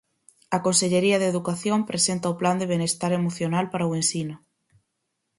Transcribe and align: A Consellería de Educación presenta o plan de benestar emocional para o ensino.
A 0.55 0.57
Consellería 0.65 1.17
de 1.19 1.29
Educación 1.33 1.79
presenta 1.89 2.31
o 2.33 2.37
plan 2.41 2.57
de 2.61 2.69
benestar 2.73 3.11
emocional 3.13 3.65
para 3.71 3.89
o 3.89 3.95
ensino. 4.01 4.35